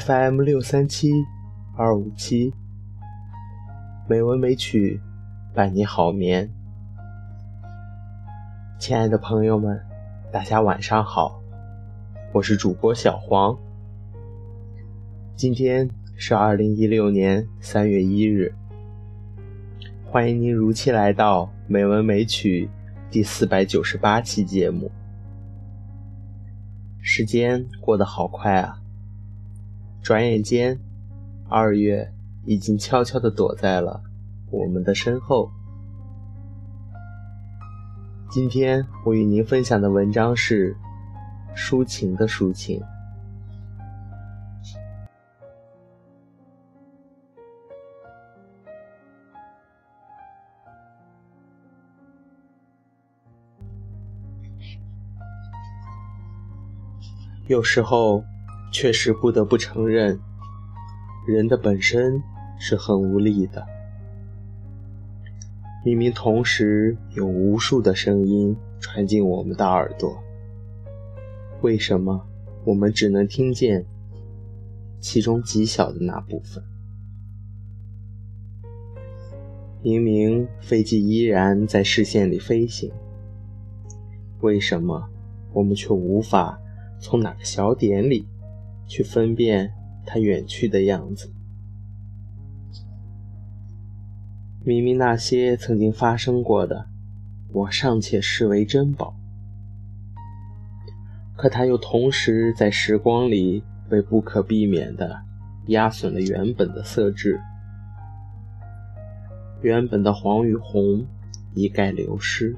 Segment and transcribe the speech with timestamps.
[0.00, 1.12] FM 六三七
[1.76, 2.54] 二五七，
[4.08, 4.98] 美文美曲
[5.52, 6.50] 伴你好眠。
[8.78, 9.78] 亲爱的朋友们，
[10.32, 11.38] 大家晚上好，
[12.32, 13.54] 我是主播小黄。
[15.36, 18.54] 今天是二零一六年三月一日，
[20.06, 22.70] 欢迎您如期来到《美文美曲》
[23.12, 24.90] 第四百九十八期节目。
[27.02, 28.81] 时间过得好快啊！
[30.02, 30.80] 转眼间，
[31.48, 32.12] 二月
[32.44, 34.02] 已经悄悄地躲在了
[34.50, 35.48] 我们的身后。
[38.28, 40.76] 今天我与您分享的文章是
[41.54, 42.82] 抒情的抒情。
[57.46, 58.24] 有时候。
[58.72, 60.18] 确实不得不承认，
[61.28, 62.20] 人的本身
[62.58, 63.64] 是很无力的。
[65.84, 70.16] 明明同时有无数的声音传进我们的耳朵，
[71.60, 72.26] 为什么
[72.64, 73.84] 我们只能听见
[75.00, 76.64] 其中极小的那部分？
[79.82, 82.90] 明明飞机依然在视线里飞行，
[84.40, 85.08] 为什么
[85.52, 86.58] 我们却无法
[86.98, 88.26] 从哪个小点里？
[88.92, 89.72] 去分辨
[90.04, 91.32] 他远去的样子。
[94.62, 96.90] 明明那些曾经发生过的，
[97.54, 99.16] 我尚且视为珍宝，
[101.34, 105.22] 可它又同时在时光里被不可避免的
[105.68, 107.40] 压损了原本的色质，
[109.62, 111.06] 原本的黄与红
[111.54, 112.54] 一概流失，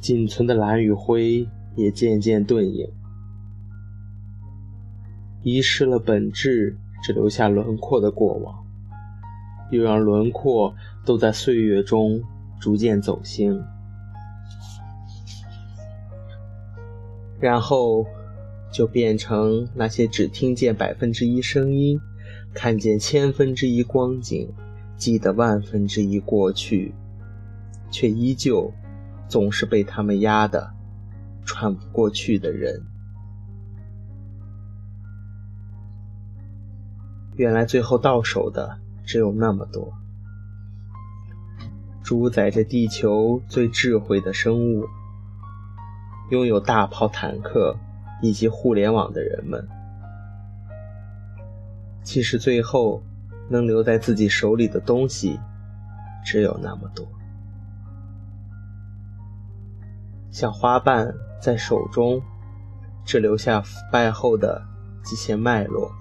[0.00, 1.46] 仅存的蓝与灰
[1.76, 2.90] 也渐渐遁影。
[5.42, 8.66] 遗失了本质，只留下轮廓的过往，
[9.70, 12.22] 又让轮廓都在岁月中
[12.60, 13.62] 逐渐走形，
[17.40, 18.04] 然后
[18.72, 22.00] 就变成那些只听见百分之一声音，
[22.52, 24.52] 看见千分之一光景，
[24.96, 26.92] 记得万分之一过去，
[27.90, 28.72] 却依旧
[29.28, 30.68] 总是被他们压得
[31.44, 32.82] 喘不过去的人。
[37.38, 39.94] 原来最后到手的只有那么多，
[42.02, 44.84] 主宰着地球最智慧的生物，
[46.32, 47.76] 拥有大炮、坦克
[48.20, 49.68] 以及互联网的人们，
[52.02, 53.04] 其实最后
[53.48, 55.38] 能留在自己手里的东西
[56.24, 57.06] 只有那么多，
[60.32, 62.20] 像花瓣在手中，
[63.04, 64.60] 只留下腐败后的
[65.04, 65.97] 几线脉络。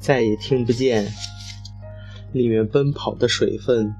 [0.00, 1.06] 再也听不见
[2.32, 3.94] 里面奔跑的水分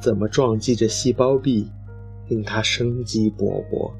[0.00, 1.70] 怎么撞击着细胞壁，
[2.28, 3.90] 令它生机勃勃。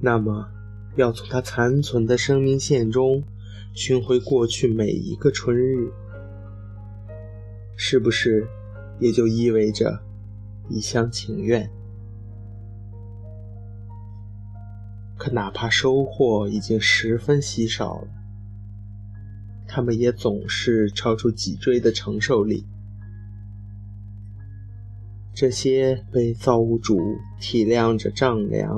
[0.00, 0.48] 那么，
[0.96, 3.22] 要从它残存的生命线中
[3.74, 5.92] 寻回过去每一个春日，
[7.76, 8.46] 是不是
[8.98, 10.00] 也就意味着
[10.70, 11.70] 一厢情愿？
[15.18, 18.08] 可哪怕收获已经十分稀少了。
[19.74, 22.64] 他们也总是超出脊椎的承受力。
[25.34, 26.96] 这些被造物主
[27.40, 28.72] 体谅着丈量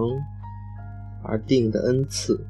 [1.23, 2.47] 而定的恩赐，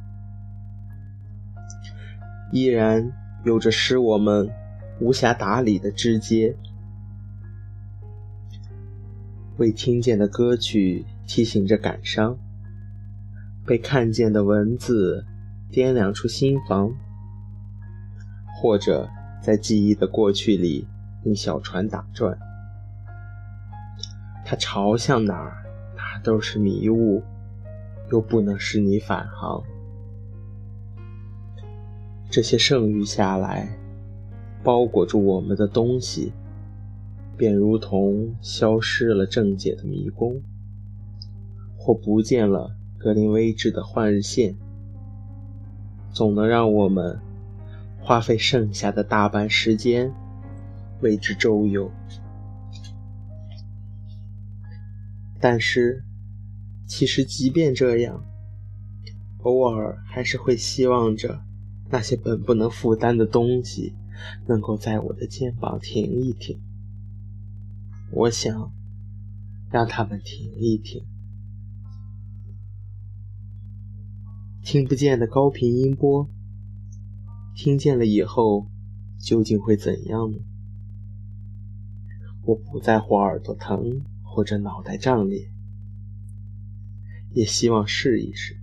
[2.53, 3.13] 依然
[3.45, 4.49] 有着使我们
[5.01, 6.55] 无暇打理的枝节。
[9.57, 12.39] 未听见的歌曲提醒着感伤，
[13.67, 15.25] 被看见的文字
[15.73, 16.95] 掂量出心房。
[18.59, 19.07] 或者
[19.43, 20.89] 在记忆的过去里，
[21.25, 22.37] 用小船打转，
[24.47, 25.63] 它朝向哪儿，
[25.95, 27.23] 哪都是迷雾，
[28.11, 29.63] 又不能使你返航。
[32.31, 33.69] 这些剩余下来，
[34.65, 36.33] 包裹住我们的东西，
[37.37, 40.41] 便如同消失了正解的迷宫，
[41.77, 44.57] 或不见了格林威治的换日线，
[46.11, 47.21] 总能让我们。
[48.07, 50.15] 花费剩下的大半时间
[51.01, 51.91] 为之周游，
[55.41, 56.05] 但是，
[56.87, 58.25] 其实即便这样，
[59.39, 61.43] 偶尔还是会希望着
[61.91, 63.97] 那些本不能负担的东西
[64.47, 66.61] 能够在我的肩膀停一停。
[68.13, 68.73] 我想
[69.69, 71.05] 让他们停一停。
[74.63, 76.31] 听不见的高频音波，
[77.57, 78.71] 听见了以后
[79.19, 80.37] 究竟会怎样呢？
[82.43, 85.51] 我不在乎耳朵疼或者脑袋胀裂，
[87.33, 88.61] 也希望试一试。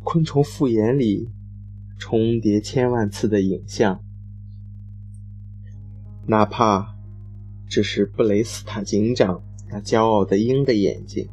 [0.00, 1.30] 昆虫复眼里
[1.96, 4.02] 重叠千万次的影像，
[6.26, 6.96] 哪怕
[7.68, 11.28] 只是布雷斯塔警长那骄傲的鹰的眼睛。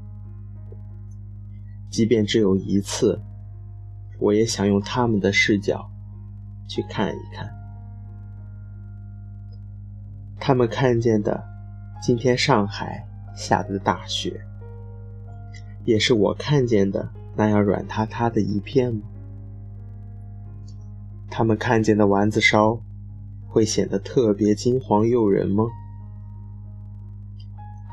[1.89, 3.19] 即便只有一次，
[4.19, 5.89] 我也想用他们的视角
[6.67, 7.49] 去看一看。
[10.39, 11.43] 他们看见的
[12.01, 14.41] 今天上海下的大雪，
[15.85, 19.01] 也是我看见的那样软塌塌的一片吗？
[21.29, 22.81] 他们看见的丸子烧
[23.47, 25.63] 会显得特别金黄诱人吗？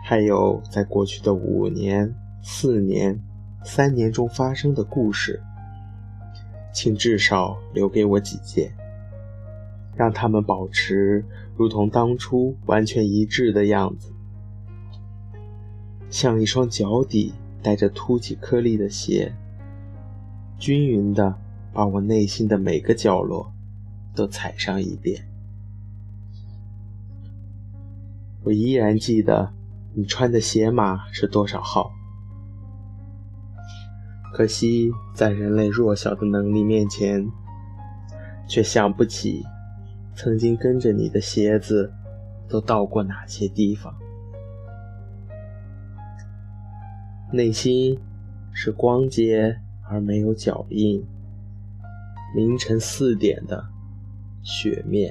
[0.05, 3.21] 还有，在过去的五年、四年。
[3.65, 5.43] 三年中发生的故事，
[6.77, 8.71] 请至少留给我几件，
[9.97, 11.25] 让他们保持
[11.57, 14.13] 如同当初完全一致的样子，
[16.11, 17.33] 像一双脚底
[17.63, 19.33] 带着凸起颗粒的鞋，
[20.59, 21.35] 均匀的
[21.73, 23.51] 把我内心的每个角落
[24.15, 25.27] 都踩上一遍。
[28.45, 29.51] 我依然记得
[29.95, 31.91] 你穿的鞋码是多少号。
[34.37, 37.27] 可惜，在人类弱小的能力面前，
[38.47, 39.43] 却想不起
[40.15, 41.91] 曾经跟着你的鞋子
[42.47, 43.95] 都到过哪些地方。
[47.33, 47.99] 内心
[48.53, 51.03] 是光洁而没有脚印，
[52.35, 53.67] 凌晨四点的
[54.43, 55.11] 雪面。